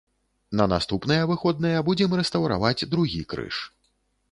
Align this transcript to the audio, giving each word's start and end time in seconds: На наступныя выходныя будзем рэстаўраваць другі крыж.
На 0.61 0.65
наступныя 0.71 1.27
выходныя 1.33 1.85
будзем 1.91 2.17
рэстаўраваць 2.21 2.87
другі 2.97 3.21
крыж. 3.35 3.63